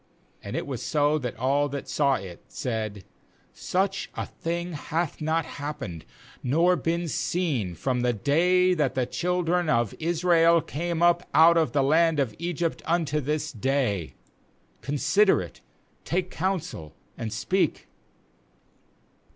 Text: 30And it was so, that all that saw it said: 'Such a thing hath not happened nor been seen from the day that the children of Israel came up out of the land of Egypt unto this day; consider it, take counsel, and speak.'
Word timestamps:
30And 0.43 0.55
it 0.55 0.65
was 0.65 0.81
so, 0.81 1.19
that 1.19 1.37
all 1.37 1.69
that 1.69 1.87
saw 1.87 2.15
it 2.15 2.43
said: 2.47 3.03
'Such 3.53 4.09
a 4.15 4.25
thing 4.25 4.73
hath 4.73 5.21
not 5.21 5.45
happened 5.45 6.05
nor 6.41 6.75
been 6.75 7.07
seen 7.07 7.75
from 7.75 8.01
the 8.01 8.11
day 8.11 8.73
that 8.73 8.95
the 8.95 9.05
children 9.05 9.69
of 9.69 9.93
Israel 9.99 10.59
came 10.59 11.03
up 11.03 11.29
out 11.35 11.55
of 11.55 11.73
the 11.73 11.83
land 11.83 12.19
of 12.19 12.33
Egypt 12.39 12.81
unto 12.87 13.19
this 13.21 13.51
day; 13.51 14.15
consider 14.81 15.39
it, 15.39 15.61
take 16.03 16.31
counsel, 16.31 16.95
and 17.15 17.31
speak.' 17.31 17.87